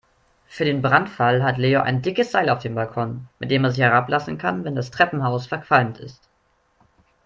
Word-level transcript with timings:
Für 0.47 0.65
den 0.65 0.81
Brandfall 0.81 1.43
hat 1.43 1.59
Leo 1.59 1.81
ein 1.81 2.01
dickes 2.01 2.31
Seil 2.31 2.49
auf 2.49 2.57
dem 2.57 2.73
Balkon, 2.73 3.27
mit 3.37 3.51
dem 3.51 3.63
er 3.63 3.69
sich 3.69 3.81
herablassen 3.81 4.39
kann, 4.39 4.63
wenn 4.65 4.73
das 4.73 4.89
Treppenhaus 4.89 5.45
verqualmt 5.45 5.99
ist. 5.99 6.27